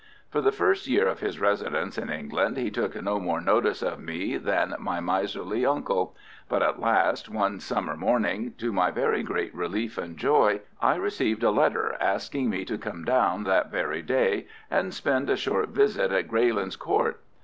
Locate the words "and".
9.99-10.17, 14.71-14.91